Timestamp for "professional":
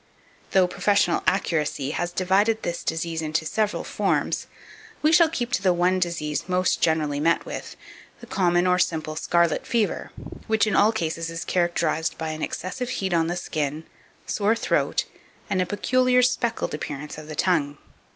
0.67-1.23